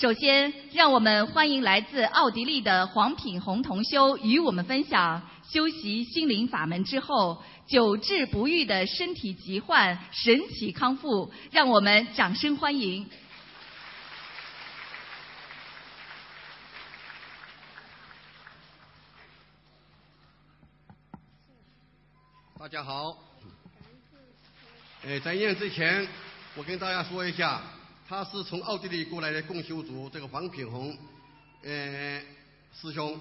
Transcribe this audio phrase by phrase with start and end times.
[0.00, 13.10] 首先，让我们欢迎来自奥地利的黄品红同修与我们分享修习心灵法门之后久治不愈的身体疾患神奇康复，让我们掌声欢迎。
[22.56, 23.18] 大家好，
[25.02, 26.06] 呃，在念之前，
[26.54, 27.60] 我跟大家说一下，
[28.08, 30.96] 他是从奥地利过来的共修组，这个黄品红，
[31.62, 32.18] 呃，
[32.72, 33.20] 师兄，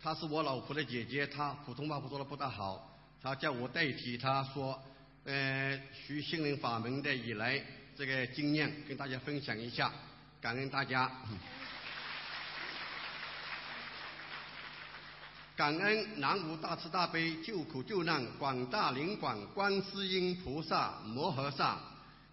[0.00, 2.88] 他是我老婆的姐姐，他普通话不说的不大好，
[3.20, 4.80] 他叫我代替他说，
[5.24, 7.60] 呃，学心灵法门的以来
[7.96, 9.90] 这个经验跟大家分享一下，
[10.40, 11.10] 感恩大家。
[15.56, 21.80] 感恩南无大慈大悲救苦救难广大灵广观世音菩萨摩诃萨，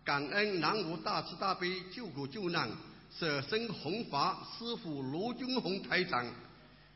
[0.04, 2.68] 感恩南无大慈大悲救苦救难
[3.20, 6.26] 舍身弘法师父卢军宏台长，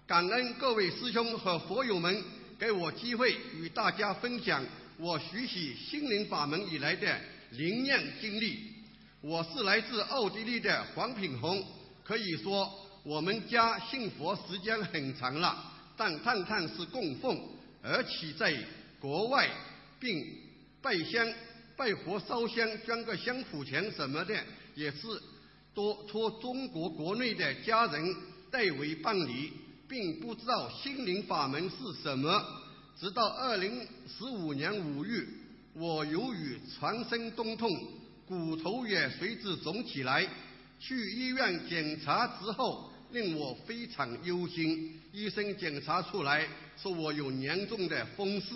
[0.08, 2.24] 感恩各位师兄和佛友们
[2.58, 4.66] 给我机会与大家分享
[4.98, 7.16] 我学习心灵法门以来的
[7.52, 8.74] 灵验经历。
[9.22, 11.64] 我是来自奥地利的黄品红，
[12.04, 12.72] 可以说
[13.04, 15.72] 我们家信佛时间很长了。
[15.96, 17.40] 但探探是供奉，
[17.84, 18.54] 而且在
[19.00, 19.50] 国外，
[20.00, 20.26] 并
[20.82, 21.26] 拜香、
[21.78, 24.34] 拜佛、烧香、捐个香火钱什么的，
[24.76, 25.08] 也是
[25.74, 28.16] 多托中国国内的家人
[28.50, 29.52] 代为办理，
[29.88, 32.44] 并不知道心灵法门是什么。
[33.00, 35.26] 直到二零十五年五月，
[35.74, 37.70] 我由于全身冻痛，
[38.26, 40.28] 骨头也随之肿起来，
[40.80, 42.92] 去医院检查之后。
[43.12, 45.00] 令我非常忧心。
[45.14, 48.48] 医生检查出来说我有严重的风湿，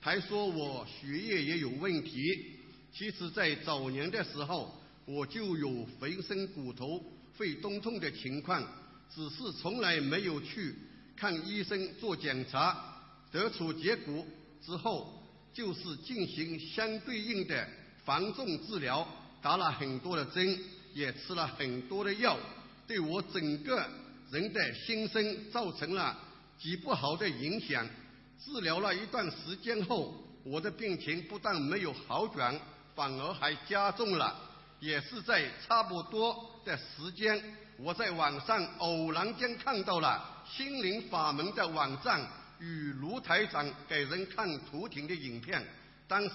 [0.00, 2.51] 还说我血液也有问题。
[2.92, 4.72] 其实，在早年的时候，
[5.06, 7.02] 我就有浑身骨头
[7.36, 8.62] 会冻痛的情况，
[9.14, 10.74] 只是从来没有去
[11.16, 12.88] 看医生做检查。
[13.30, 14.24] 得出结果
[14.64, 15.22] 之后，
[15.54, 17.66] 就是进行相对应的
[18.04, 19.08] 防重治疗，
[19.40, 20.58] 打了很多的针，
[20.92, 22.38] 也吃了很多的药，
[22.86, 23.88] 对我整个。
[24.30, 26.18] 人的心身造成了
[26.58, 27.86] 极不好的影响。
[28.42, 32.58] 治疗了一段时间后，我的病情不但没有好转，
[32.94, 34.36] 反而还加重了。
[34.80, 37.40] 也是在差不多的时间，
[37.76, 42.20] 我在网上偶然间看到了心灵法门的网站
[42.58, 45.64] 与卢台长给人看图腾的影片，
[46.08, 46.30] 当时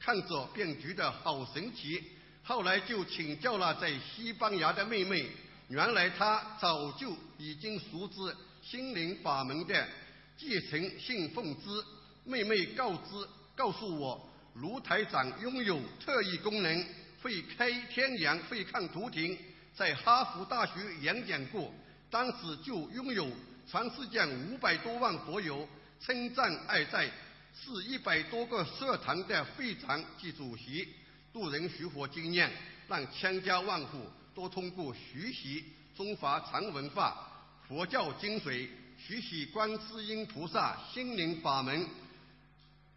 [0.00, 2.02] 看着便觉得好神奇。
[2.42, 5.30] 后来就请教了在西班牙的妹妹。
[5.68, 9.88] 原来她早就已经熟知心灵法门的
[10.36, 11.84] 继承信奉之。
[12.24, 14.28] 妹妹告知告诉我，
[14.60, 16.86] 卢台长拥有特异功能，
[17.22, 19.38] 会开天眼，会看图腾，
[19.74, 21.72] 在哈佛大学演讲过。
[22.10, 23.28] 当时就拥有
[23.66, 25.68] 全世界五百多万佛友
[26.00, 27.10] 称赞爱在，
[27.54, 30.88] 是一百多个社团的会长及主席，
[31.32, 32.50] 渡人学佛经验，
[32.88, 34.00] 让千家万户。
[34.34, 35.64] 都通过学习
[35.96, 37.26] 中华禅文化、
[37.66, 38.68] 佛教精髓，
[38.98, 41.88] 学习观世音菩萨心灵法门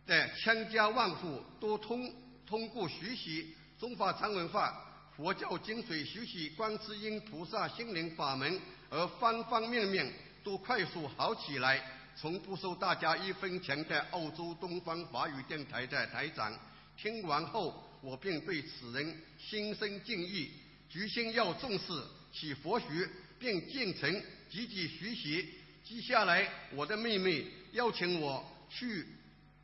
[0.09, 2.11] 的千家万户，都通
[2.45, 4.75] 通过学习中华禅文化、
[5.15, 8.59] 佛教精髓，学习观世音菩萨心灵法门，
[8.89, 10.11] 而方方面面
[10.43, 11.79] 都快速好起来，
[12.15, 16.57] 从不收大家一分钱的澳洲东方华语电台的台长，
[16.97, 20.49] 听完后，我便对此人心生敬意。
[20.89, 21.85] 决心要重视
[22.33, 24.11] 起佛学，并进程
[24.49, 25.47] 积极学习。
[25.83, 29.05] 接下来，我的妹妹邀请我去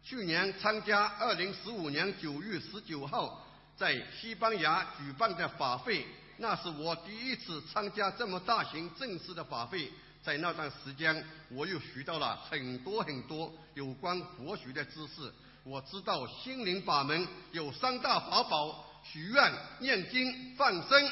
[0.07, 3.43] 去年参加二零十五年九月十九号
[3.75, 6.05] 在西班牙举办的法会，
[6.37, 9.91] 那是我第一次参加这么大型正式的法会。
[10.21, 15.33] 在那段时间，我又学到了很多很多有关佛学的知识。
[15.63, 18.85] 我知道心灵法门有三大法宝。
[19.11, 21.11] 许愿、念经、放生，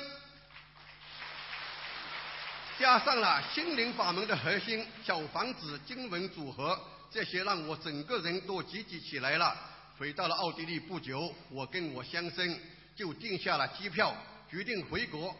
[2.79, 6.79] 加上了心灵法门的核心小房子经文组合，
[7.13, 9.55] 这些让我整个人都积极起来了。
[9.99, 12.59] 回到了奥地利不久，我跟我先生
[12.95, 14.17] 就订下了机票，
[14.49, 15.35] 决定回国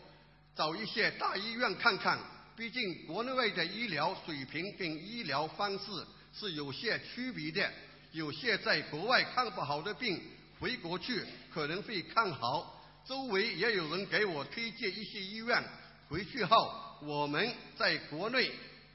[0.55, 2.19] 找一些大医院看看。
[2.55, 5.85] 毕竟国内外的医疗水平跟医疗方式
[6.31, 7.67] 是有些区别的，
[8.11, 10.21] 有些在国外看不好的病。
[10.59, 15.61] 回国去可能会看好，周围也有人给我推荐一些医院。
[16.07, 16.71] 回去后，
[17.01, 18.51] 我们在国内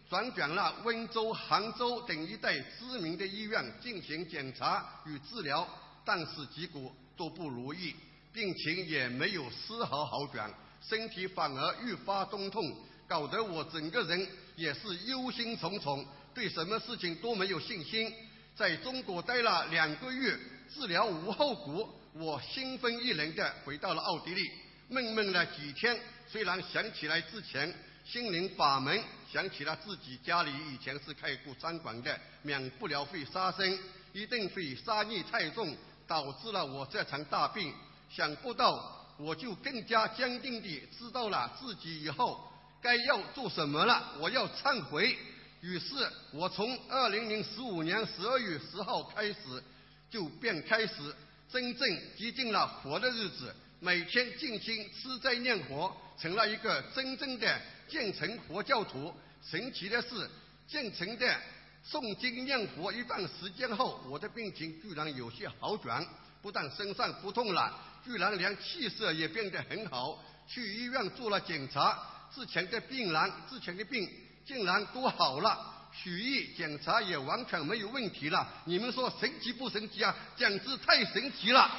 [0.08, 5.68] 转转了温州、杭州等一带知名的医院进行检查与治疗，
[6.02, 7.94] 但是结果都不如意，
[8.32, 10.50] 病情也没有丝毫好转。
[10.80, 12.74] 身体反而愈发肿痛，
[13.06, 14.26] 搞得我整个人
[14.56, 16.02] 也是忧心忡忡，
[16.32, 18.10] 对什么事情都没有信心。
[18.56, 20.38] 在中国待了两个月，
[20.72, 24.42] 治疗无后果，我兴奋意冷地回到了奥地利。
[24.88, 27.74] 闷闷了几天，虽然想起来之前
[28.10, 28.98] 心灵法门，
[29.30, 33.78] 想起了自己家里以前是开过餐馆的，免不了会杀生，
[34.14, 35.76] 一定会杀孽太重，
[36.06, 37.70] 导致了我这场大病。
[38.08, 42.50] 想不到，我就更加坚定地知道了自己以后
[42.80, 44.14] 该要做什么了。
[44.18, 45.14] 我要忏悔。
[45.60, 49.62] 于是，我从二零零十五年十二月十号开始，
[50.10, 51.14] 就便开始
[51.50, 59.14] 真正接近了佛的日子，每天静心吃斋念佛，成了一个真正的建成佛教徒。
[59.42, 60.28] 神奇的是，
[60.66, 61.40] 建成的
[61.88, 66.04] 诵经念佛一段时间后，我的病情居然有些好转，
[66.42, 67.72] 不但身上不痛了，
[68.04, 70.22] 居然连气色也变得很好。
[70.46, 71.98] 去医院做了检查，
[72.34, 74.08] 之前的病人之前的病。
[74.48, 78.48] 竟然都好了，血液检查也完全没有问题了。
[78.64, 80.16] 你们说神奇不神奇啊？
[80.38, 81.70] 简直太神奇了！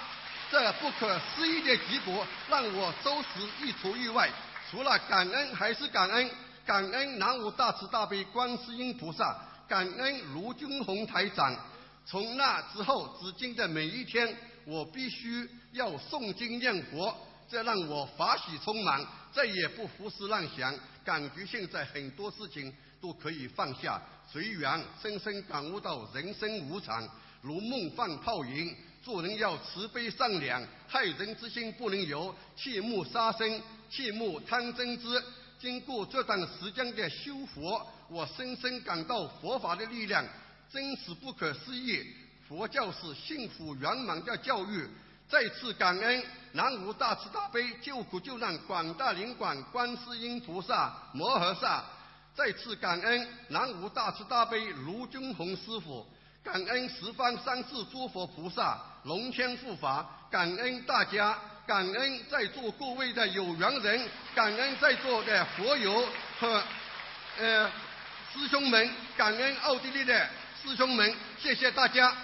[0.51, 4.29] 这不可思议的结果让我着实一出意外。
[4.71, 6.29] 除了感恩还是感恩，
[6.65, 11.55] 感恩南无大慈大悲观世音菩萨，感恩卢军宏台长。
[12.05, 14.35] 从那之后至今的每一天，
[14.65, 17.15] 我必须要诵经念佛，
[17.47, 20.73] 这让我法喜充满，再也不胡思乱想。
[21.03, 24.01] 感觉现在很多事情都可以放下，
[24.31, 27.07] 随缘，深深感悟到人生无常，
[27.41, 28.75] 如梦幻泡影。
[29.03, 35.23] 做人要慈悲善良，害人之心不能有，切莫杀生，切莫贪嗔痴。
[35.59, 40.25] 经过这段时间的修佛，我深深感到佛法的力量
[40.71, 42.05] 真是不可思议。
[42.47, 44.87] 佛教是幸福圆满的教育。
[45.27, 46.23] 再次感恩
[46.53, 51.85] 南无大慈大悲救苦救难广大灵感观世音菩萨摩诃萨，
[52.33, 56.07] 再次感恩南无大慈大悲卢军宏师傅，
[56.43, 61.37] 感恩十方三世诸佛菩萨龙天护法，感恩大家，
[61.67, 66.07] 感恩在座各位的有缘人，感恩在座的佛友
[66.39, 66.63] 和
[67.39, 67.69] 呃
[68.33, 70.27] 师兄们，感恩奥地利的
[70.63, 72.15] 师兄们，谢谢大家。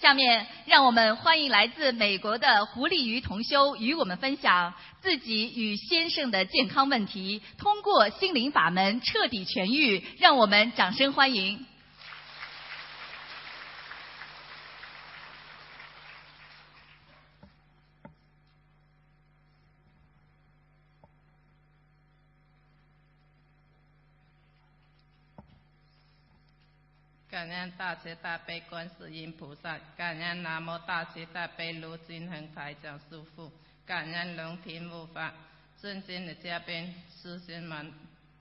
[0.00, 11.66] 下面让我们欢迎来自美国的胡丽瑜同修与我们分享自己与先生的健康问题，通过心灵法门彻底痊愈，让我们掌声欢迎。
[27.40, 33.50] 感恩大慈大悲观世音菩萨，感恩南无大慈大悲卢金恒台长师父，
[33.86, 35.32] 感恩龙庭护法，
[35.78, 37.90] 尊敬的嘉宾师兄们，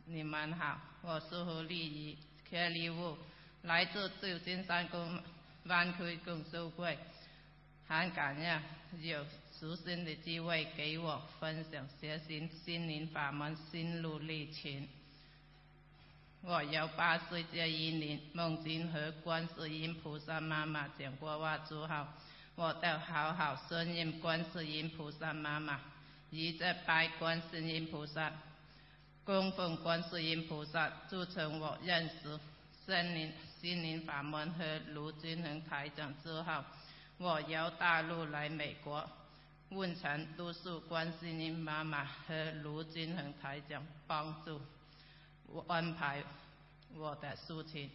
[0.03, 2.17] 你们好，我是胡丽仪，
[2.49, 3.17] 克里乌，
[3.61, 5.17] 来自旧金山公
[5.63, 6.99] 湾区共修会，
[7.87, 8.61] 很感恩
[9.01, 9.23] 有
[9.57, 14.85] 师兄的机会给我分享学习心灵法门心路历程。
[16.41, 22.07] 我有八岁这一年，梦见和观世音菩萨妈妈讲过话之后，
[22.55, 25.81] 我都好好顺应观世音菩萨妈妈，
[26.31, 28.31] 一直拜观世音菩萨，
[29.25, 32.39] 供奉观世音菩萨，促成我认识
[32.85, 36.63] 心灵心灵法门和卢金恒台长之后，
[37.17, 39.05] 我由大陆来美国，
[39.71, 44.61] 问成都是观世音妈妈和卢金恒台长帮助。
[45.51, 46.23] 我安排
[46.95, 47.89] 我的事情，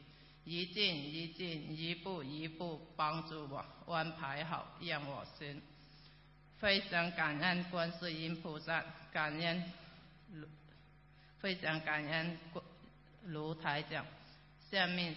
[0.44, 5.60] 一件一件，一步一步帮助我安排好，让我行。
[6.58, 9.72] 非常感恩观世音菩萨，感恩
[11.38, 12.38] 非常感恩
[13.26, 14.04] 卢台长。
[14.70, 15.14] 下面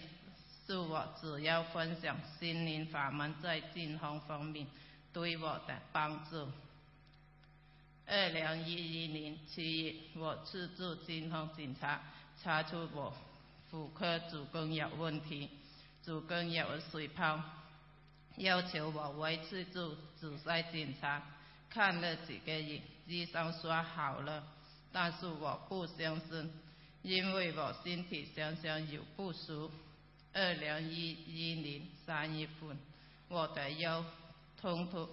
[0.66, 4.66] 是我主要分享心灵法门在健康方面
[5.12, 6.48] 对我的帮助。
[8.06, 12.00] 二零一一年七月，我去做健康检查。
[12.42, 13.12] 查出我
[13.70, 15.50] 妇科子宫有问题，
[16.02, 17.40] 子宫有水泡，
[18.36, 21.22] 要求我维持做仔细检查。
[21.68, 24.42] 看了几个月，医生说好了，
[24.92, 26.50] 但是我不相信，
[27.02, 29.70] 因为我身体常常有不舒。
[30.32, 32.78] 二零一一年三月份，
[33.28, 34.04] 我的腰
[34.60, 35.08] 痛痛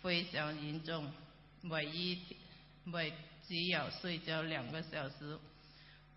[0.00, 1.12] 非常严重，
[1.60, 2.18] 每一
[2.84, 3.12] 每
[3.46, 5.38] 只有睡觉两个小时。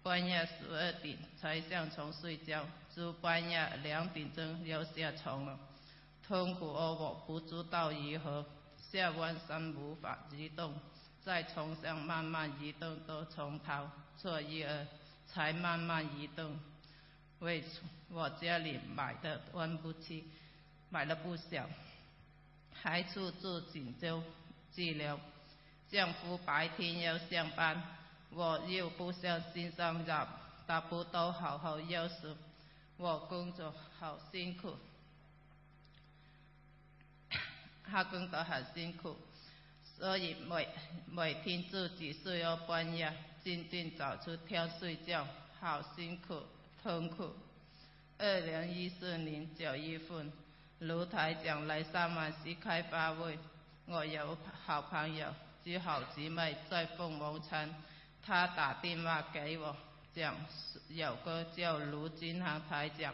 [0.10, 5.60] 半夜十二点才上床睡觉，至半夜两点钟又下床了，
[6.28, 8.44] 痛苦而我不知道如何
[8.92, 10.74] 下半身无法移动，
[11.24, 13.88] 在床上慢慢移动到床头
[14.18, 14.88] 坐一儿，
[15.28, 16.60] 才慢慢移动。
[17.38, 17.64] 为
[18.10, 20.28] 我家里买的温不器
[20.90, 21.70] 买了不少，
[22.74, 24.24] 还出住锦州
[24.74, 25.20] 治疗。
[25.88, 27.80] 丈夫白天要上班，
[28.32, 30.28] 我又不想心上染，
[30.68, 32.36] 达不到好好休息。
[32.98, 34.76] 我工作好辛苦，
[37.90, 39.16] 他工作很辛苦，
[39.98, 40.68] 所以每
[41.08, 45.26] 每天自己睡到半夜，静静早出跳睡觉，
[45.60, 46.42] 好辛苦。
[46.82, 47.34] 痛苦。
[48.18, 50.32] 二零一四年九月份，
[50.80, 53.38] 卢台长来三万市开发会，
[53.86, 55.28] 我有好朋友、
[55.62, 57.74] 只好姊妹在凤凰山，
[58.30, 59.76] 他打电话给我，
[60.14, 60.36] 讲
[60.90, 63.12] 有个叫卢金航台长，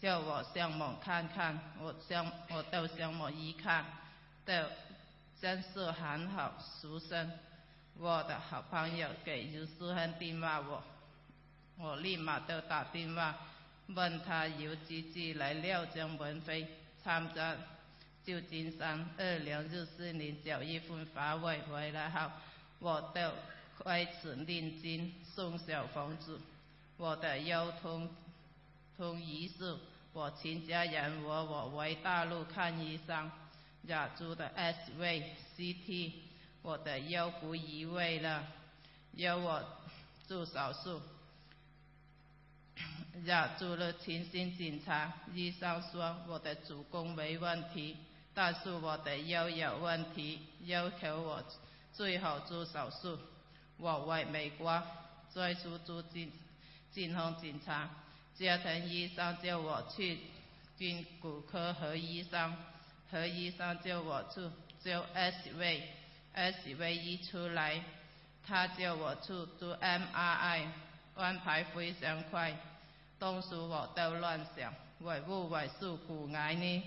[0.00, 3.84] 叫我上网看看，我上我到上网一看，
[4.44, 4.52] 都
[5.40, 7.28] 真是很好，书生。
[7.98, 10.80] 我的好朋友给卢书恒电话我。
[11.76, 13.34] 我立马就打电话
[13.88, 16.68] 问他有几几来廖江文飞
[17.02, 17.56] 参加
[18.24, 22.30] 旧金山二零一四年九月份发会回来后，
[22.78, 23.32] 我到
[23.82, 26.40] 开始念经送小房子。
[26.96, 28.08] 我的腰痛
[28.96, 29.76] 痛一事，
[30.12, 33.30] 我全家人和我回大陆看医生，
[33.84, 36.22] 亚洲的 S V C T，
[36.62, 38.46] 我的腰不移位了，
[39.12, 39.62] 要我
[40.26, 41.00] 做手术。
[43.24, 47.96] 呀，做了全身检查，医生说我的子宫没问题，
[48.34, 51.42] 但是我的腰有问题，要求我
[51.92, 53.18] 最好做手术。
[53.78, 54.82] 我为美国
[55.28, 56.30] 再次做健
[56.92, 57.88] 健康检查，
[58.34, 60.18] 家庭医生叫我去
[60.76, 62.56] 见骨科何医生，
[63.10, 64.40] 何医生叫我去
[64.80, 65.82] 做 S V
[66.32, 67.82] S V 一出来，
[68.46, 69.28] 他叫我去
[69.58, 70.66] 做 MRI，
[71.14, 72.56] 安排非常快。
[73.18, 76.82] 当时我都乱想，会不会是骨癌呢？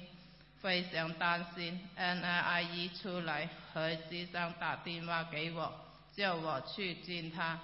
[0.62, 1.80] 非常担心。
[1.96, 5.74] N I I 一出来，何医生打电话给我，
[6.20, 7.58] 叫我去见他。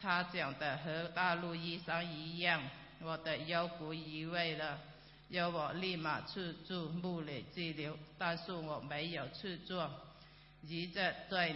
[0.00, 2.62] 他讲的和大陆医生一样，
[3.00, 4.78] 我的腰骨移位了，
[5.30, 7.92] 要我立马去做物理治疗。
[8.16, 9.90] 但是我没有去做，
[10.62, 10.94] 一直
[11.28, 11.52] 在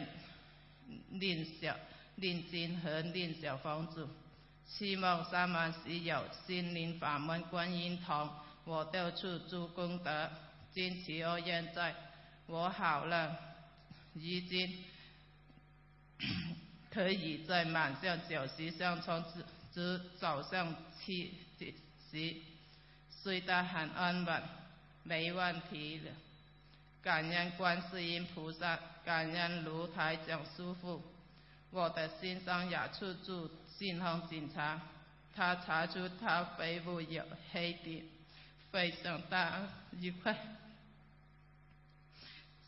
[1.10, 1.76] 念小
[2.16, 4.08] 念经和念小房子。
[4.66, 10.28] 希望三万时有心灵法门观音堂，我到处做功德，
[10.72, 11.94] 坚持到现在，
[12.46, 13.36] 我好了，
[14.14, 14.84] 已经
[16.90, 21.34] 可以在晚上九时上床，至至早上七
[22.10, 22.34] 时
[23.22, 24.42] 睡得很安稳，
[25.04, 26.10] 没问题了。
[27.02, 31.02] 感恩观世音菩萨，感恩卢台长师傅，
[31.70, 33.50] 我的心上也处处。
[33.78, 34.78] 健康检查，
[35.34, 38.04] 他查出他肺部有黑点，
[38.70, 39.58] 非常大
[39.98, 40.36] 一块。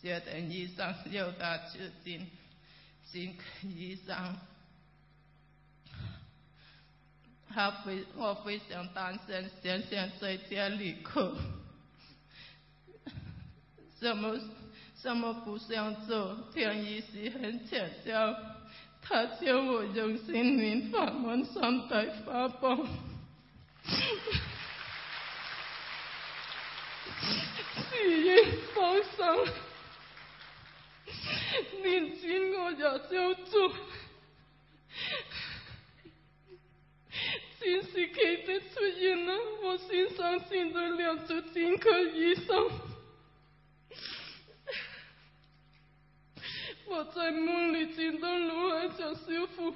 [0.02, 2.26] 家庭医生又打去见
[3.12, 4.34] 心科医生，
[7.46, 11.36] 他非我非常担心，想想在家里哭，
[14.00, 14.40] 什么
[14.96, 18.34] 什么不想做，听医师很强调。
[19.02, 22.74] 他叫我用心灵法门三代法宝，
[27.90, 29.46] 誓愿放生，
[31.82, 33.72] 念经我也照做，
[37.60, 38.14] 真是奇
[38.44, 42.70] 迹出现了，我心上现在两只金科医生。
[46.86, 49.74] 我在梦里见到卢海长师傅，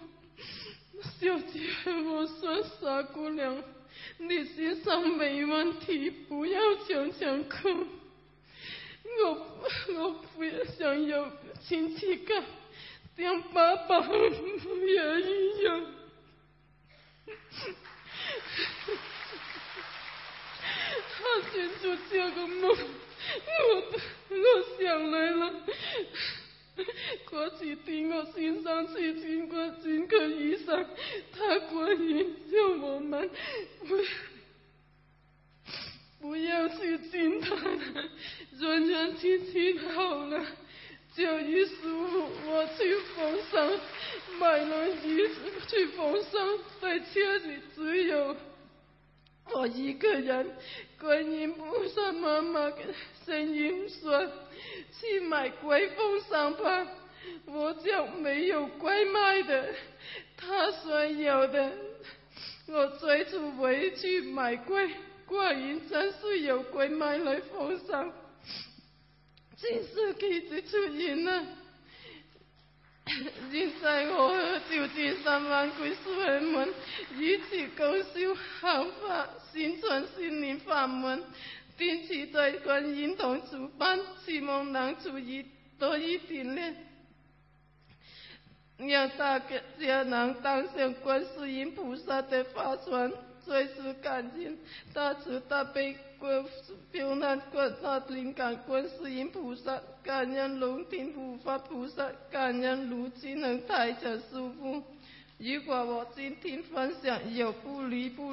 [1.18, 3.62] 小姐和我说：“傻姑娘，
[4.18, 7.86] 你心上没问题，不要强强哭。”
[9.25, 9.25] 我
[9.94, 10.44] 我不
[10.78, 11.30] 想有
[11.62, 12.44] 亲戚感，
[13.16, 15.86] 像爸爸也一样。
[21.18, 23.82] 他清楚这个梦，我
[24.30, 24.36] 我
[24.78, 25.52] 想来了。
[27.30, 30.86] 过几天我先生去见过专科医生，
[31.32, 33.30] 他关于叫我们
[36.20, 37.54] 不要去见他，
[38.58, 40.44] 人人亲戚好了，
[41.14, 41.75] 就于是
[42.46, 43.80] 我去奉上
[44.38, 45.28] 买轮椅
[45.68, 48.37] 去逢山，在车里只有
[49.52, 50.56] 我一个人。
[50.99, 52.87] 观音菩萨妈妈跟
[53.25, 54.26] 声音说
[54.99, 56.87] ：“去买龟封山吧。”
[57.44, 59.75] 我家没有龟卖的，
[60.37, 61.73] 他说有的。
[62.68, 64.88] 我最初回去买龟，
[65.26, 68.12] 观音真是有鬼卖来封山，
[69.56, 71.45] 真是给子出现了。
[73.52, 76.68] 现在我和九千三万贵师人们
[77.16, 81.23] 一起高修行法，宣传心灵法门，
[81.78, 85.47] 定期在观音堂主办，希望能注意
[85.78, 86.76] 多一点呢。
[88.78, 93.11] 让大家能当上观世音菩萨的法船，
[93.46, 94.58] 随时感应
[94.92, 95.96] 大慈大悲。
[96.18, 96.42] 观
[96.90, 104.82] 救难观大灵感观世音菩萨，感恩龙天护法菩萨，感恩卢金能太上师傅。
[105.36, 108.32] 如果我今天分享有不离不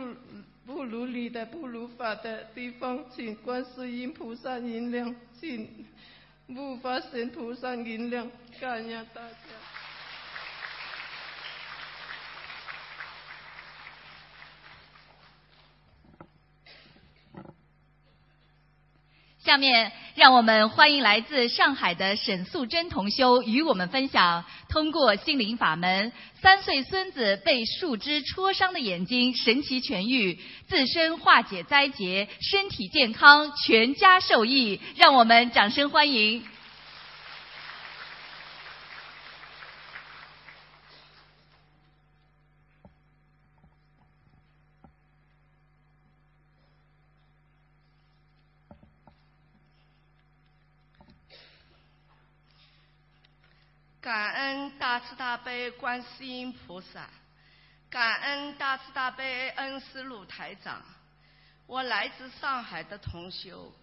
[0.65, 5.85] 不如理的不如法的地方，请观世音菩萨原谅，请
[6.47, 8.29] 护法神菩萨原谅，
[8.61, 9.62] 感恩大家。
[19.43, 34.79] 下面，让我们欢迎来自上海的沈素贞同修与我们分享：通过心灵法门，三岁孙子被树枝戳伤的眼睛神奇痊愈，自身化解灾劫，身体健康，全家受益。
[34.95, 36.45] 让我们掌声欢迎。
[54.03, 57.09] 感恩大慈大悲观世音菩萨，
[57.89, 60.83] 感恩大慈大悲恩师鲁台长。
[61.67, 63.73] 我来自上海的同修，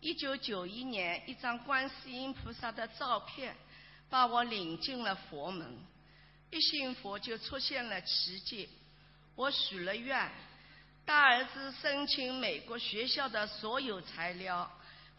[0.00, 3.54] 一九九一年一张观世音菩萨的照片，
[4.08, 5.78] 把我领进了佛门。
[6.50, 8.70] 一信佛就出现了奇迹。
[9.34, 10.30] 我许了愿，
[11.04, 14.70] 大儿子申请美国学校的所有材料，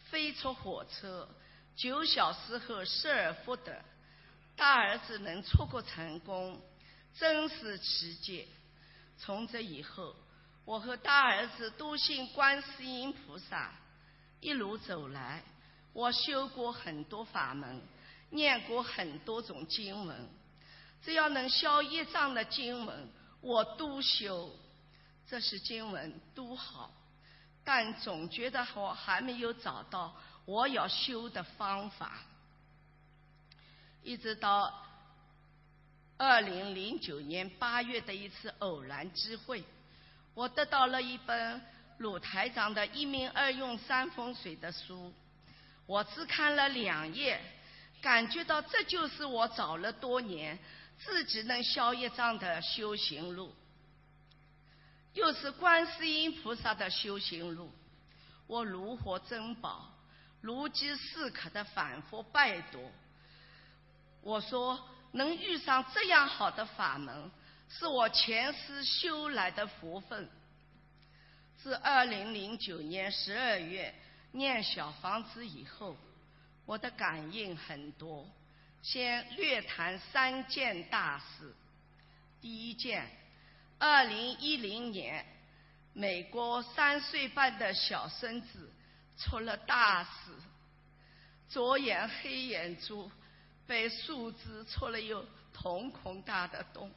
[0.10, 1.30] 飞出火车，
[1.76, 3.80] 九小时后失而复得。
[4.60, 6.62] 大儿子能出国成功，
[7.18, 8.46] 真是奇迹。
[9.18, 10.14] 从这以后，
[10.66, 13.72] 我和大儿子都信观世音菩萨。
[14.42, 15.42] 一路走来，
[15.94, 17.82] 我修过很多法门，
[18.32, 20.30] 念过很多种经文。
[21.02, 24.54] 只要能消业障的经文，我都修。
[25.26, 26.92] 这些经文都好，
[27.64, 32.20] 但总觉得我还没有找到我要修的方法。
[34.04, 34.74] 一直到
[36.18, 39.64] 二零零九年八月的一次偶然机会，
[40.34, 41.62] 我得到了一本
[41.98, 45.14] 鲁台长的一命二用三风水的书。
[45.86, 47.42] 我只看了两页，
[48.02, 50.58] 感觉到这就是我找了多年
[50.98, 53.54] 自己能消业障的修行路，
[55.14, 57.72] 又是观世音菩萨的修行路。
[58.48, 59.92] 我如获珍宝，
[60.42, 62.92] 如饥似渴的反复拜读。
[64.22, 64.80] 我说，
[65.14, 67.32] 能遇上这样好的法门，
[67.70, 70.30] 是我前世修来的福分。
[71.58, 73.94] 自二零零九年十二月
[74.32, 75.96] 念小房子以后，
[76.66, 78.28] 我的感应很多。
[78.82, 81.54] 先略谈三件大事。
[82.40, 83.10] 第一件，
[83.78, 85.26] 二零一零年，
[85.92, 88.72] 美国三岁半的小孙子
[89.18, 90.10] 出了大事，
[91.50, 93.12] 左眼黑眼珠。
[93.70, 96.92] 被树枝戳了有瞳孔大的洞，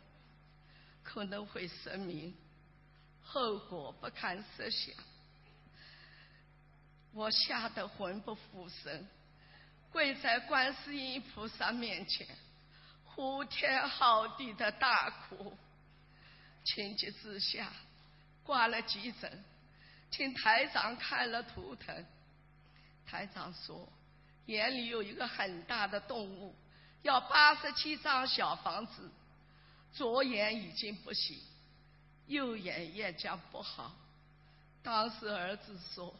[1.02, 2.34] 可能会失明，
[3.22, 4.94] 后果不堪设想。
[7.12, 9.06] 我吓得魂不附身，
[9.90, 12.26] 跪在观世音菩萨面前，
[13.04, 15.54] 呼天嚎地的大哭。
[16.64, 17.70] 情急之下，
[18.42, 19.44] 挂了急诊，
[20.10, 22.06] 请台长看了图腾。
[23.04, 23.86] 台长说，
[24.46, 26.54] 眼里有一个很大的动物。
[27.02, 29.10] 要八十七张小房子，
[29.92, 31.38] 左眼已经不行，
[32.26, 33.92] 右眼也将不好。
[34.82, 36.14] 当时儿子说，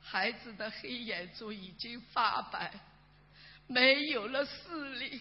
[0.00, 2.72] 孩子的黑眼珠已经发白，
[3.66, 5.20] 没有了视力。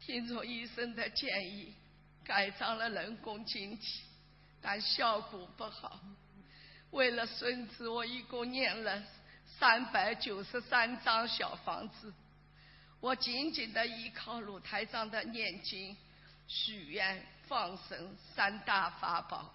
[0.00, 1.74] 听从医生的建议，
[2.22, 4.02] 改装了人工晶体，
[4.60, 5.98] 但效果不好。
[6.90, 9.02] 为了孙子，我一共念了
[9.58, 12.12] 三百九十三张小房子。
[13.04, 15.94] 我紧紧的依靠鲁台长的念经、
[16.48, 19.52] 许愿、放生三大法宝。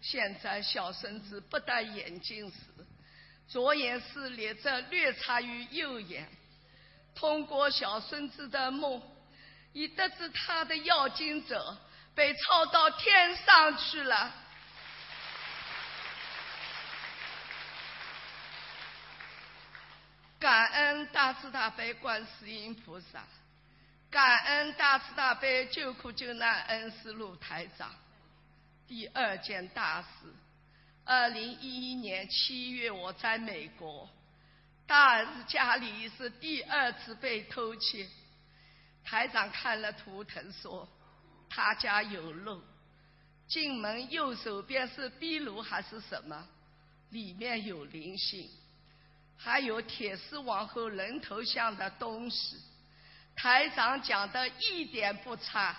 [0.00, 2.56] 现在小孙子不戴眼镜时，
[3.48, 6.28] 左眼视力则略差于右眼。
[7.16, 9.02] 通过小孙子的梦，
[9.72, 11.76] 已得知他的要经者
[12.14, 14.32] 被抄到天上去了。
[20.48, 23.22] 感恩大慈大悲观世音菩萨，
[24.10, 27.94] 感恩大慈大悲救苦救难恩师卢台长。
[28.86, 30.08] 第二件大事，
[31.04, 34.08] 二零一一年七月，我在美国，
[34.86, 38.08] 大儿子家里是第二次被偷窃。
[39.04, 40.88] 台长看了图腾说，
[41.50, 42.62] 他家有漏，
[43.46, 46.48] 进门右手边是壁炉还是什么？
[47.10, 48.48] 里面有灵性。
[49.40, 52.56] 还有铁丝网和人头像的东西，
[53.36, 55.76] 台长讲的一点不差。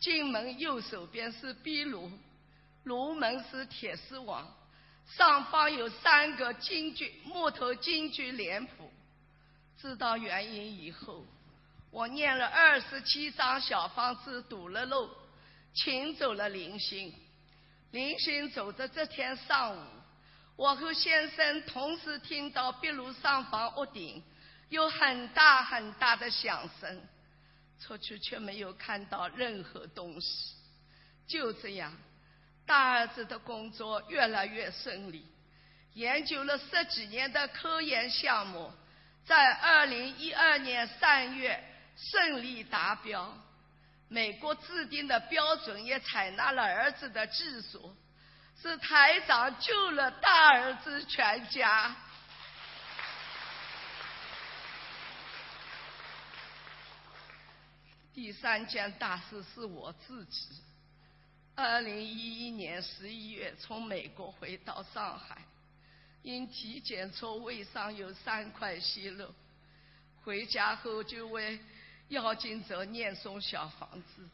[0.00, 2.10] 进门右手边是壁炉，
[2.84, 4.50] 炉门是铁丝网，
[5.06, 8.90] 上方有三个京剧木头京剧脸谱。
[9.78, 11.24] 知道原因以后，
[11.90, 15.10] 我念了二十七张小方子堵了漏，
[15.74, 17.14] 请走了灵星。
[17.90, 19.80] 灵星走的这天上午。
[20.56, 24.22] 我和先生同时听到壁炉上方屋顶
[24.70, 27.02] 有很大很大的响声，
[27.78, 30.54] 出去却没有看到任何东西。
[31.26, 31.92] 就这样，
[32.64, 35.26] 大儿子的工作越来越顺利，
[35.92, 38.72] 研究了十几年的科研项目，
[39.26, 41.62] 在二零一二年三月
[41.96, 43.36] 顺利达标。
[44.08, 47.94] 美国制定的标准也采纳了儿子的技术。
[48.62, 51.94] 是台长救了大儿子全家。
[58.14, 60.48] 第三件大事是我自己。
[61.54, 65.36] 二零一一年十一月从美国回到上海，
[66.22, 69.34] 因体检出胃上有三块息肉，
[70.24, 71.60] 回家后就为
[72.08, 74.28] 要经者念诵小房子。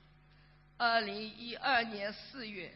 [0.78, 2.72] 二零一二年四月。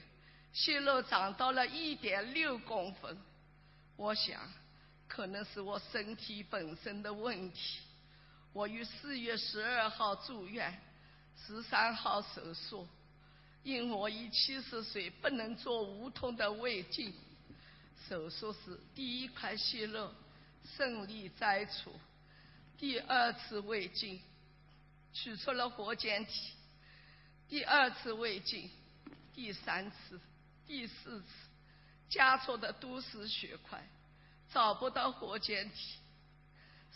[0.56, 3.14] 息肉长到了一点六公分，
[3.94, 4.40] 我想
[5.06, 7.80] 可能是我身体本身的问题。
[8.54, 10.80] 我于四月十二号住院，
[11.46, 12.88] 十三号手术。
[13.64, 17.12] 因我已七十岁，不能做无痛的胃镜。
[18.08, 20.10] 手术时第一块息肉
[20.74, 21.92] 顺利摘除，
[22.78, 24.18] 第二次胃镜
[25.12, 26.54] 取出了活检体，
[27.46, 28.70] 第二次胃镜，
[29.34, 30.18] 第三次。
[30.66, 31.28] 第四次
[32.08, 33.82] 加错的都是血块，
[34.52, 35.98] 找不到活检体。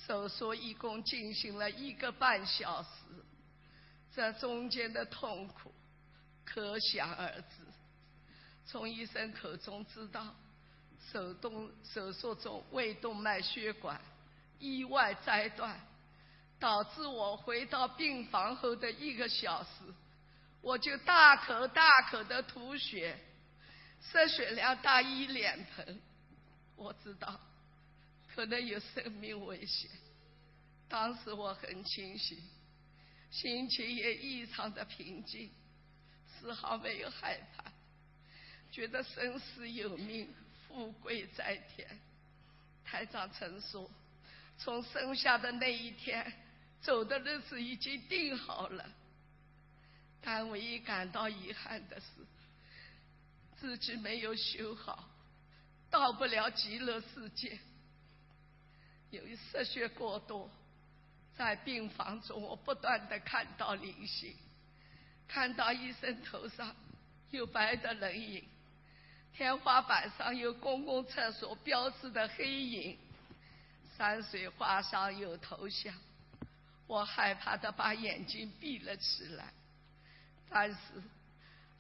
[0.06, 2.88] 手术一共进行了一个半小时，
[4.14, 5.72] 这中间的痛苦
[6.44, 7.56] 可想而知。
[8.66, 10.35] 从医生口中知道，
[11.12, 14.00] 手动手术中胃动脉血管
[14.59, 15.78] 意外摘断，
[16.59, 19.68] 导致我回到病房后的一个小时，
[20.62, 23.18] 我就大口大口的吐血。
[24.02, 26.00] 失血量大于脸盆，
[26.76, 27.40] 我知道
[28.34, 29.90] 可能有生命危险。
[30.88, 32.38] 当时我很清醒，
[33.30, 35.50] 心情也异常的平静，
[36.26, 37.64] 丝毫没有害怕，
[38.72, 40.28] 觉得生死有命，
[40.66, 41.86] 富贵在天。
[42.84, 43.88] 台长曾说，
[44.58, 46.32] 从生下的那一天，
[46.80, 48.90] 走的日子已经定好了。
[50.20, 52.06] 但唯一感到遗憾的是。
[53.61, 55.07] 自己没有修好，
[55.90, 57.59] 到不了极乐世界。
[59.11, 60.51] 由于失血过多，
[61.37, 64.35] 在病房中，我不断的看到灵性，
[65.29, 66.75] 看到医生头上
[67.31, 68.42] 有白的人影，
[69.35, 72.99] 天花板上有公共厕所标志的黑影，
[73.99, 75.94] 山水画上有头像，
[76.87, 79.53] 我害怕的把眼睛闭了起来，
[80.49, 80.79] 但是。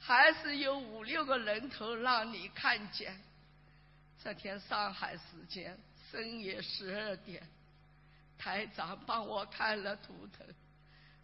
[0.00, 3.20] 还是有五六个人头让你看见。
[4.22, 5.78] 这天上海时间
[6.10, 7.46] 深夜十二点，
[8.36, 10.46] 台长帮我看了图腾，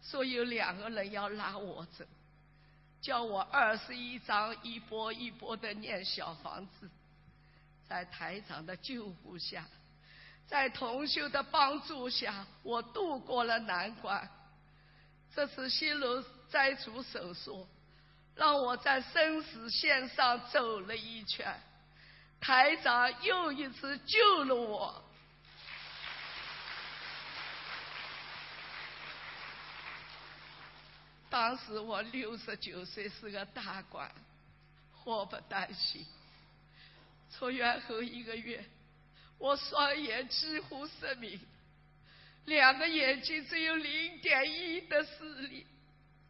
[0.01, 2.05] 说有两个人要拉我走，
[3.01, 6.89] 叫我二十一章一波一波的念小房子。
[7.89, 9.65] 在台长的救护下，
[10.45, 14.29] 在同修的帮助下，我度过了难关。
[15.33, 17.67] 这次心楼摘除手术。
[18.37, 21.59] 让我在生死线上走了一圈，
[22.39, 25.03] 台长又一次救了我。
[31.29, 34.09] 当时我六十九岁，是个大官，
[34.93, 36.05] 祸不单行。
[37.31, 38.63] 出院后一个月，
[39.37, 41.39] 我双眼几乎失明，
[42.45, 45.65] 两个眼睛只有零点一的视力。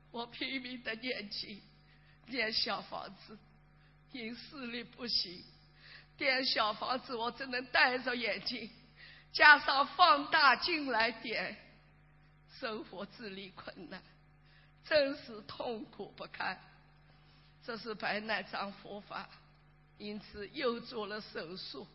[0.09, 1.61] 我拼命的念经，
[2.27, 3.37] 念小房子，
[4.11, 5.43] 因视力不行，
[6.17, 8.69] 点小房子我只能戴着眼镜，
[9.33, 11.57] 加上放大镜来点，
[12.59, 14.01] 生活自理困难。
[14.85, 16.57] 真是痛苦不堪，
[17.65, 19.29] 这是白内障佛法，
[19.97, 21.85] 因此又做了手术。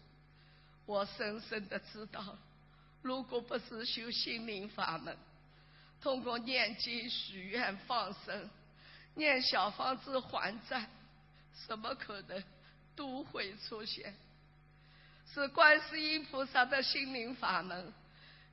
[0.85, 2.37] 我深深的知道，
[3.01, 5.17] 如果不是修心灵法门，
[6.03, 8.51] 通过念经许愿放生、
[9.15, 10.89] 念小房子还债，
[11.67, 12.43] 什么可能
[12.97, 14.15] 都会出现。
[15.33, 17.93] 是观世音菩萨的心灵法门，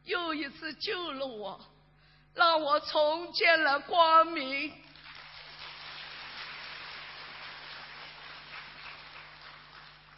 [0.04, 1.60] 又一次救了我。
[2.36, 4.72] 让我重见了光明。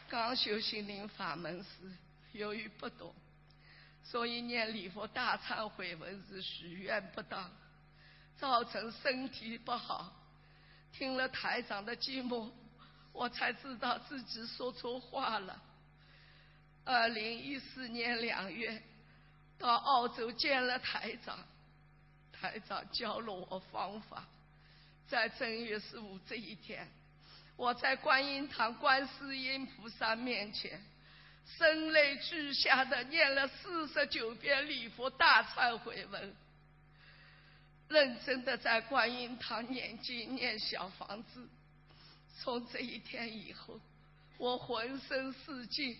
[0.07, 1.69] 刚修心灵法门时，
[2.33, 3.15] 由于不懂，
[4.03, 7.49] 所以念礼佛大忏悔文时许愿不当，
[8.37, 10.13] 造成身体不好。
[10.91, 12.49] 听了台长的寂寞，
[13.13, 15.61] 我才知道自己说错话了。
[16.83, 18.81] 二零一四年两月，
[19.57, 21.37] 到澳洲见了台长。
[22.31, 24.25] 台长教了我方法，
[25.07, 26.89] 在正月十五这一天，
[27.55, 30.83] 我在观音堂观世音菩萨面前，
[31.45, 36.35] 声泪俱下的念了四十九遍礼佛大忏悔文，
[37.91, 41.47] 认真的在观音堂念经念小房子。
[42.39, 43.79] 从这一天以后，
[44.37, 45.97] 我浑身是劲，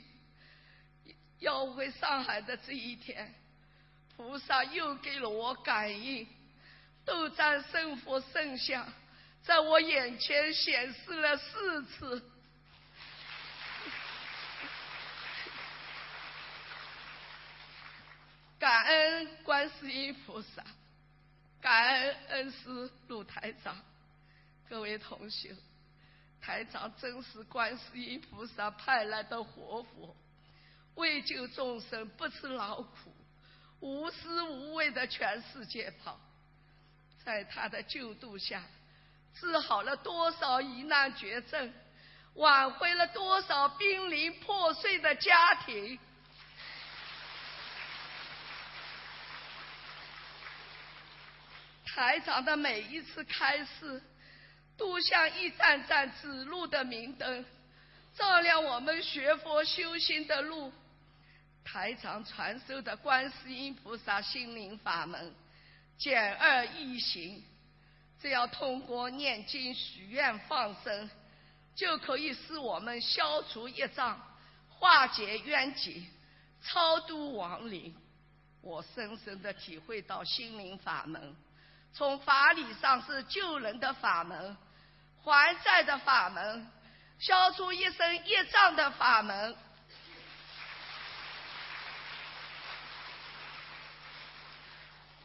[1.39, 3.36] 要回上海的这一天。
[4.15, 6.27] 菩萨又给了我感应，
[7.04, 8.91] 斗战胜佛圣像
[9.43, 12.23] 在我眼前显示了四次。
[18.58, 20.63] 感恩观世音菩萨，
[21.62, 23.78] 感恩恩师陆台长，
[24.67, 25.56] 各位同学，
[26.41, 30.15] 台长真是观世音菩萨派来的活佛，
[30.95, 33.13] 为救众生不辞劳苦。
[33.80, 36.19] 无私无畏的全世界跑，
[37.24, 38.63] 在他的救度下，
[39.36, 41.71] 治好了多少疑难绝症，
[42.34, 46.00] 挽回了多少濒临破碎的家庭。
[51.93, 54.01] 台长的每一次开示，
[54.77, 57.45] 都像一盏盏指路的明灯，
[58.15, 60.71] 照亮我们学佛修心的路。
[61.65, 65.36] 台长传授的观世音菩萨心灵法门，
[65.97, 67.43] 简而易行，
[68.21, 71.10] 只要通过念经、许愿、放生，
[71.75, 74.17] 就可以使我们消除业障、
[74.69, 76.01] 化解冤结、
[76.63, 77.93] 超度亡灵。
[78.62, 81.36] 我深深的体会到心灵法门，
[81.93, 84.58] 从法理上是救人的法门、
[85.23, 86.71] 还债的法门、
[87.19, 89.56] 消除一生业障的法门。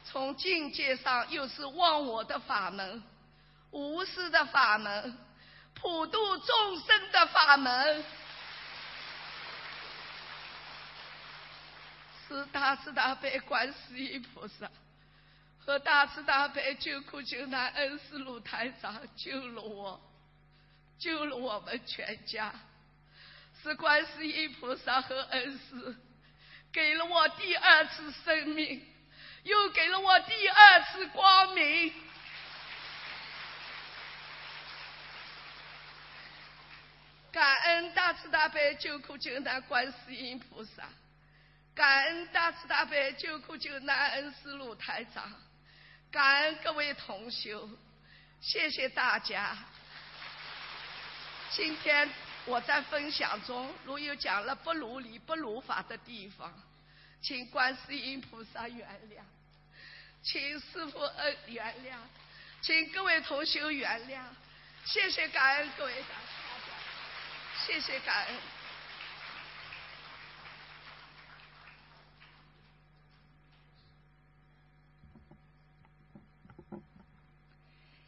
[0.04, 3.02] 从境界上又是忘我的法门，
[3.70, 5.18] 无私的法门，
[5.74, 8.04] 普度众生的法门，
[12.26, 14.70] 是大慈大悲观世音菩萨
[15.66, 20.00] 和大慈大悲救苦救难恩师鲁台长救了我，
[20.96, 22.54] 救了我们全家，
[23.62, 25.96] 是观世音菩萨和恩师
[26.72, 28.80] 给了我第二次生命。
[29.42, 31.92] 又给了我第二次光明，
[37.30, 40.88] 感恩大慈大悲救苦救难观世音菩萨，
[41.76, 45.32] 感恩大慈大悲救苦救难恩师鲁台长，
[46.16, 47.68] 感恩各位同修，
[48.40, 49.54] 谢谢大家。
[51.50, 52.08] 今天
[52.46, 56.50] 我在分享中，如有讲了不如理、不如法的地方，
[57.20, 59.20] 请观世音菩萨原谅。
[60.22, 61.98] 请师傅恩原谅，
[62.62, 64.22] 请各位同学原谅，
[64.86, 68.34] 谢谢感恩各位大家，谢谢感恩。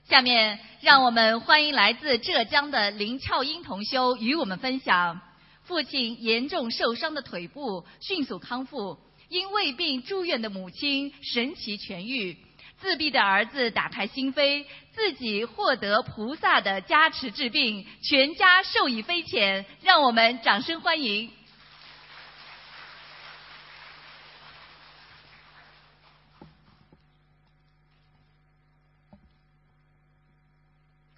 [0.09, 5.21] 下面让我们欢迎来自浙江的林俏英同修与我们分享，
[5.64, 8.99] 父亲严重受伤的腿部迅速康复。
[9.29, 12.38] 因胃病住院的母亲神奇痊愈，
[12.81, 19.66] 自闭的儿子打开心扉，自己获得菩萨的加持治病，全家受益匪浅。
[19.83, 21.31] 让我们掌声欢迎。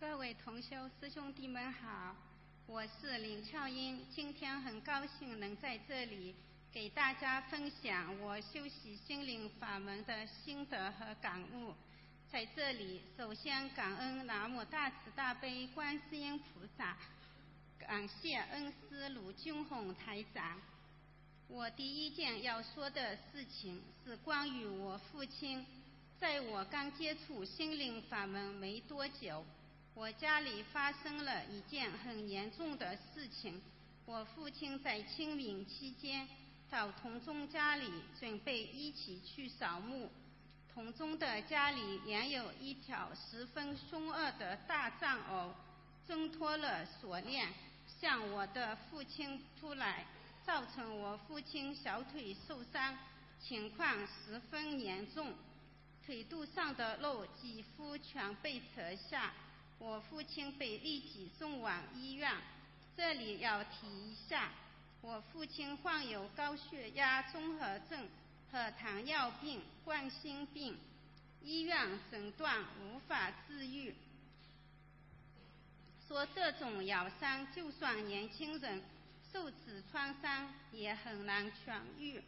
[0.00, 2.14] 各同修师兄弟们好，
[2.66, 6.35] 我是林俏英，今天很高兴能在这里。
[6.73, 11.75] 给大家分享我修习心灵法门的心得和感悟。
[12.31, 16.97] 在这里，首先感恩南无大慈大悲观世音菩萨，
[17.77, 20.61] 感谢恩师卢俊宏台长。
[21.49, 25.66] 我第一件要说的事情是关于我父亲。
[26.21, 29.43] 在我刚接触心灵法门没多久，
[29.94, 33.61] 我家里发生了一件很严重的事情。
[34.07, 36.29] 我父亲在清明期间。
[36.70, 40.09] 到同宗家里准备一起去扫墓，
[40.72, 45.53] 同宗的家里原有一条十分凶恶的大藏獒，
[46.07, 47.53] 挣脱了锁链，
[48.00, 50.07] 向我的父亲扑来，
[50.46, 52.96] 造成我父亲小腿受伤，
[53.40, 55.35] 情况十分严重，
[56.07, 59.33] 腿肚上的肉几乎全被扯下，
[59.81, 62.33] 我父亲被立即送往医院。
[62.97, 64.51] 这里要提一下。
[65.01, 68.07] 我父亲患有高血压综合症
[68.53, 70.77] 和糖尿病、冠心病，
[71.43, 73.95] 医院诊断无法治愈，
[76.07, 78.83] 说这种咬伤就算年轻人
[79.33, 82.23] 受此创伤也很难痊愈，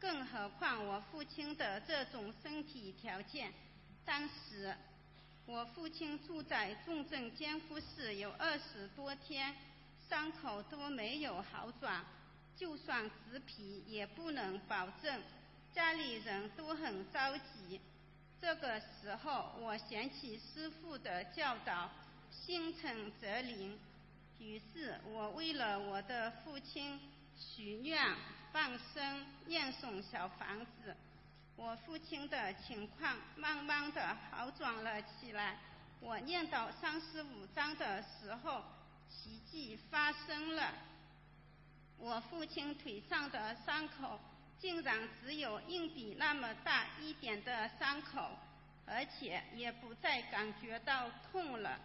[0.00, 3.52] 更何况我父亲的这种身体条件。
[4.06, 4.74] 当时
[5.46, 9.54] 我父亲住在重症监护室有二十多天。
[10.08, 12.04] 伤口都没有好转，
[12.54, 15.22] 就算植皮也不能保证，
[15.72, 17.80] 家里人都很着急。
[18.38, 21.90] 这个时候，我想起师父的教导，
[22.30, 23.78] 心诚则灵。
[24.38, 27.00] 于是我为了我的父亲
[27.38, 28.14] 许愿、
[28.52, 30.94] 放生、念诵小房子，
[31.56, 35.58] 我父亲的情况慢慢的好转了起来。
[36.00, 38.62] 我念到三十五章的时候。
[39.14, 40.72] 奇迹发生了，
[41.98, 44.18] 我父亲腿上的伤口
[44.58, 48.30] 竟然只有硬币那么大一点的伤口，
[48.86, 51.78] 而且也不再感觉到痛了。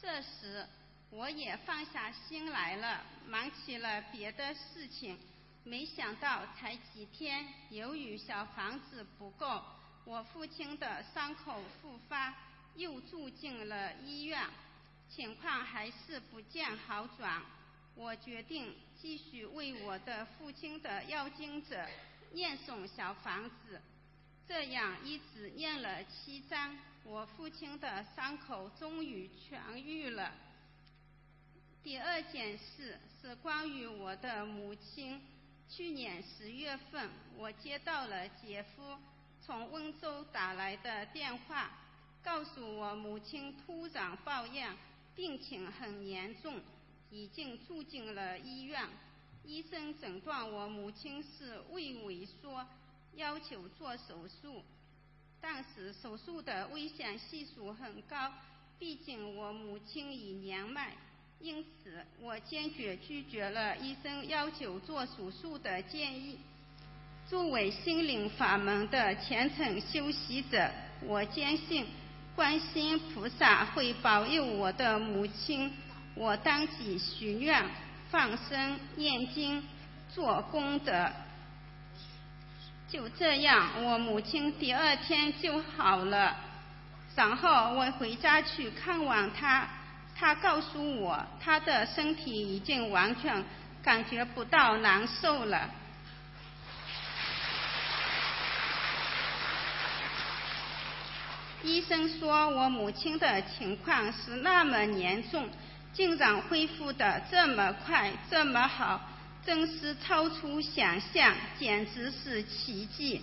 [0.00, 0.64] 这时，
[1.10, 5.18] 我也放下心来了，忙起了别的事情。
[5.64, 9.62] 没想到才几天，由于小房子不够。
[10.04, 12.34] 我父亲的伤口复发，
[12.76, 14.42] 又住进了医院，
[15.10, 17.42] 情况还是不见好转。
[17.94, 21.86] 我决定继续为我的父亲的要经者
[22.32, 23.80] 念诵小房子，
[24.46, 30.32] 这样一直念了七章，我父亲的伤口终于痊愈了。
[31.82, 35.20] 第二件事是关于我的母亲，
[35.68, 38.98] 去年十月份，我接到了姐夫。
[39.40, 41.70] 从温州打来的电话，
[42.22, 44.76] 告诉我母亲突然抱恙，
[45.14, 46.60] 病情很严重，
[47.10, 48.86] 已经住进了医院。
[49.44, 52.66] 医生诊断我母亲是胃萎缩，
[53.14, 54.62] 要求做手术，
[55.40, 58.34] 但是手术的危险系数很高，
[58.78, 60.94] 毕竟我母亲已年迈，
[61.40, 66.38] 因此我坚决拒绝了医生要求做手术的建议。
[67.28, 70.70] 作为心灵法门的虔诚修习者，
[71.02, 71.86] 我坚信
[72.34, 75.72] 观世菩萨会保佑我的母亲。
[76.14, 77.64] 我当即许愿、
[78.10, 79.62] 放生、念经、
[80.12, 81.12] 做功德。
[82.88, 86.36] 就这样，我母亲第二天就好了。
[87.14, 89.68] 然后我回家去看望她，
[90.18, 93.44] 他告诉我，他的身体已经完全
[93.80, 95.70] 感觉不到难受了。
[101.62, 105.48] 医生说我母亲的情况是那么严重，
[105.92, 109.00] 竟然恢复的这么快这么好，
[109.46, 113.22] 真是超出想象，简直是奇迹。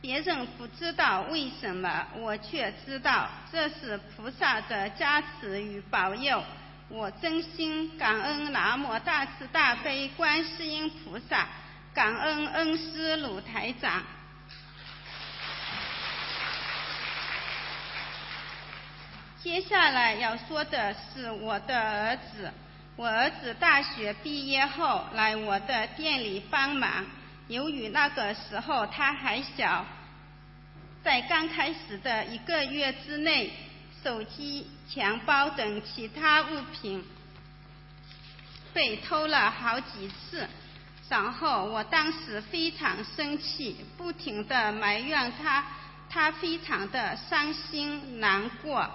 [0.00, 6.42] 别人不知道为什么，我却知道这是菩萨的加持与保佑。
[6.88, 11.48] 我真心感恩南无大慈大悲观世音菩萨，
[11.92, 14.02] 感恩恩师鲁台长。
[19.42, 22.52] 接下来要说的是我的儿子。
[22.96, 27.04] 我儿子大学毕业后来我的店里帮忙，
[27.48, 29.84] 由于那个时候他还小，
[31.02, 33.52] 在刚开始的一个月之内，
[34.02, 37.04] 手机、钱包等其他物品
[38.72, 40.48] 被偷了好几次。
[41.08, 45.64] 然后我当时非常生气，不停的埋怨他，
[46.10, 48.90] 他非常的伤心难过。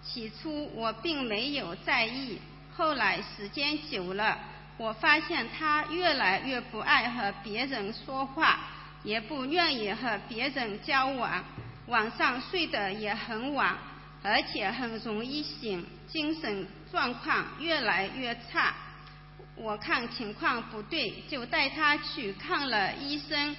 [0.00, 2.40] 起初我并没有在意，
[2.76, 4.38] 后来时间久了，
[4.78, 8.58] 我发现他越来越不爱和别人说话，
[9.02, 11.42] 也不愿意和别人交往，
[11.86, 13.76] 晚上睡得也很晚，
[14.22, 18.74] 而且很容易醒，精神状况越来越差。
[19.54, 23.56] 我看情况不对，就带他去看了医生。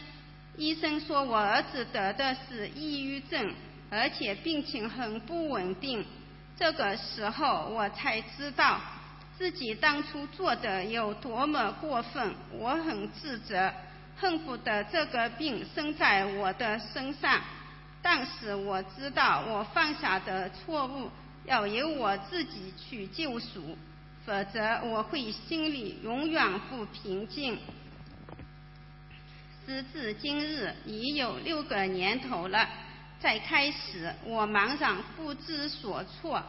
[0.56, 3.54] 医生说我儿子得的是抑郁症，
[3.90, 6.06] 而且病情很不稳定。
[6.56, 8.80] 这个时候我才知道
[9.38, 13.72] 自己当初做的有多么过分，我很自责，
[14.18, 17.40] 恨不得这个病生在我的身上。
[18.02, 21.10] 但是我知道我犯下的错误
[21.46, 23.78] 要由我自己去救赎。
[24.26, 27.58] 否则我会心里永远不平静。
[29.66, 32.68] 时至今日已有六个年头了，
[33.22, 36.44] 在开始我茫然不知所措。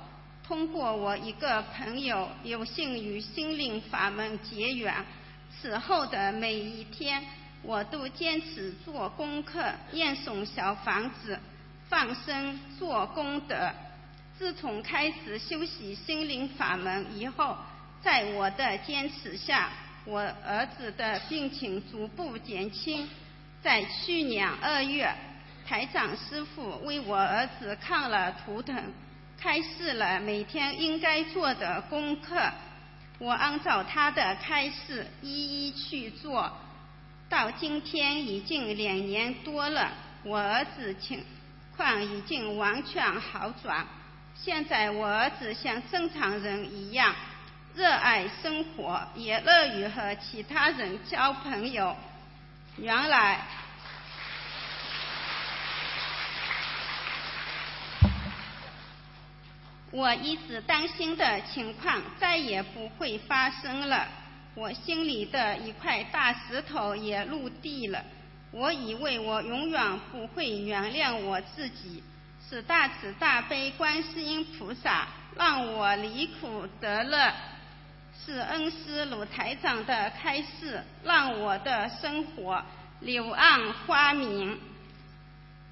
[0.49, 5.05] 通过我一个朋友有幸与心灵法门结缘，
[5.53, 7.23] 此后的每一天，
[7.61, 11.39] 我都坚持做功课、念诵小房子、
[11.91, 13.71] 放生、做功德。
[14.39, 17.55] 自从开始修习心灵法门以后，
[18.01, 19.69] 在我的坚持下，
[20.07, 23.07] 我儿子的病情逐步减轻。
[23.61, 25.13] 在去年二月，
[25.67, 28.83] 台长师傅为我儿子看了图腾，
[29.41, 32.51] 开示了每天应该做的功课。
[33.19, 36.53] 我按照他的开示一一去做，
[37.29, 39.93] 到今天已经两年多了，
[40.25, 41.25] 我儿子情
[41.77, 43.87] 况已经完全好转。
[44.35, 47.15] 现在我儿子像正常人一样。
[47.75, 51.97] 热爱生活，也乐于和其他人交朋友。
[52.77, 53.43] 原来，
[59.91, 64.07] 我一直担心的情况再也不会发生了。
[64.55, 68.05] 我心里的一块大石头也落地了。
[68.51, 72.03] 我以为我永远不会原谅我自己，
[72.49, 77.33] 是大慈大悲观世音菩萨让我离苦得乐。
[78.27, 82.63] 是恩师鲁台长的开示，让我的生活
[83.01, 84.59] 柳暗花明。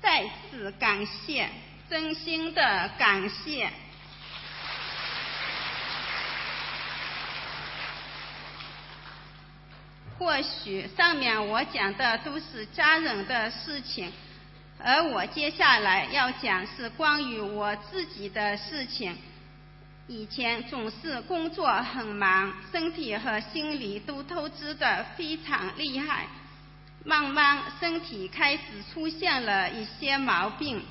[0.01, 1.49] 再次感谢，
[1.91, 3.69] 真心的感谢。
[10.19, 14.11] 或许上面我讲的都是家人的事情，
[14.79, 19.17] 而我接下来要讲是关于我自己的事情。
[20.09, 26.27] 以前总是工作很忙，身体和心理都透支的非常厉害。
[27.05, 28.63] 慢慢身体开始
[28.93, 30.83] 出现了一些毛病，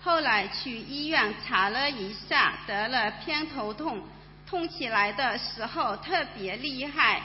[0.00, 4.02] 后来去医院查了一下，得了偏头痛，
[4.46, 7.22] 痛起来的时候特别厉害，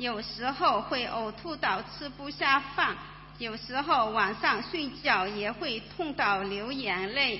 [0.00, 2.96] 有时候会呕吐到吃不下饭，
[3.36, 7.38] 有时候晚上睡觉也会痛到流眼泪。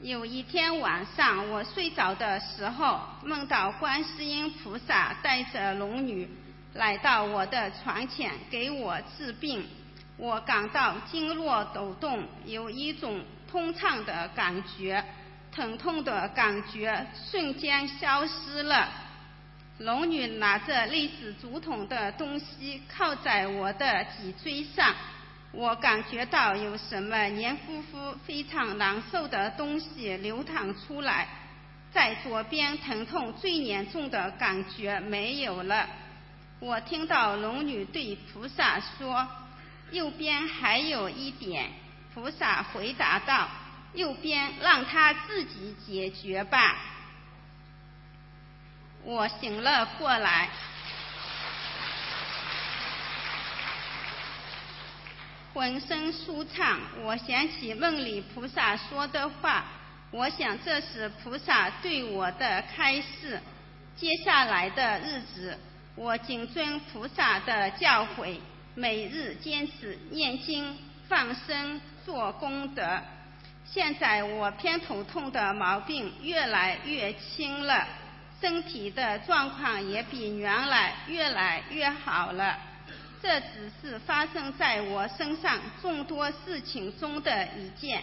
[0.00, 6.26] 有一天晚上，我睡着的时候，梦到观世音菩萨带着龙女
[6.72, 9.62] 来到我的床前给我治病。
[10.16, 15.04] 我感到经络抖动，有一种通畅的感觉，
[15.52, 18.88] 疼痛的感觉瞬间消失了。
[19.80, 24.94] 龙女拿着类似竹筒的东西靠在我的脊椎上。
[25.52, 31.26] 我感觉到有什么黏糊糊、非常难受的东西流淌出来，
[31.90, 35.88] 在左边疼痛最严重的感觉没有了。
[36.58, 39.26] 我听到龙女对菩萨说
[39.92, 41.70] ：“右边还有一点。”
[42.12, 43.48] 菩萨回答道
[43.94, 46.76] ：“右边让他自己解决吧。”
[49.04, 50.48] 我醒了过来。
[55.52, 59.64] 浑身舒畅，我想起梦里菩萨说的话，
[60.12, 63.40] 我想这是菩萨对我的开示。
[63.96, 65.58] 接下来的日子，
[65.96, 68.38] 我谨遵菩萨的教诲，
[68.74, 70.78] 每日坚持念经、
[71.08, 73.00] 放生、做功德。
[73.64, 77.86] 现在我偏头痛的毛病越来越轻了，
[78.40, 82.58] 身体的状况也比原来越来越好了。
[83.22, 88.02] 这只是发生在我身上众多事情中的一件。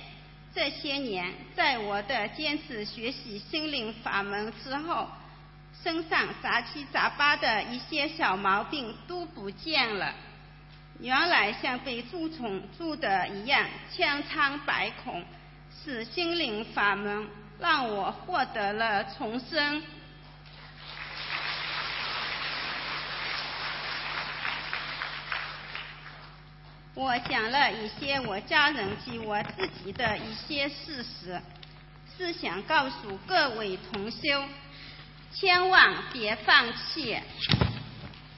[0.53, 5.07] 这些年，在我的坚持学习心灵法门之后，
[5.83, 10.13] 身上杂七杂八的一些小毛病都不见了。
[10.99, 15.23] 原来像被蛀虫蛀的一样，千疮百孔，
[15.83, 17.27] 是心灵法门
[17.59, 19.81] 让我获得了重生。
[26.97, 31.39] 我讲了一些我家人及我自己的一些事实，
[32.17, 34.43] 是想告诉各位同修，
[35.31, 37.15] 千万别放弃，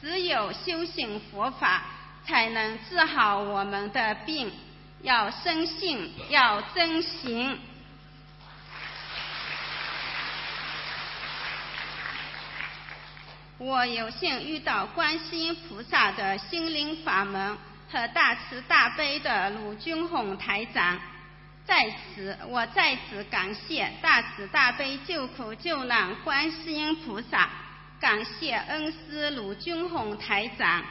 [0.02, 1.84] 只有修行佛法，
[2.26, 4.52] 才能治好我们的病。
[5.04, 7.58] 要深信，要真行。
[13.58, 17.58] 我有幸遇到观世音菩萨的心灵法门。
[17.92, 21.00] 和大慈大悲的鲁军宏台长，
[21.66, 27.50] 在此我再次感谢大慈大悲救苦救难观世音菩萨，
[28.00, 30.84] 感谢恩师鲁军宏台长。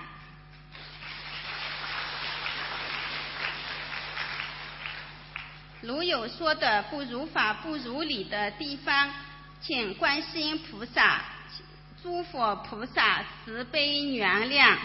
[5.80, 9.08] 如有说的不如法不如理的地方，
[9.60, 11.20] 请观世音菩萨、
[12.02, 14.76] 诸佛菩萨慈悲原谅。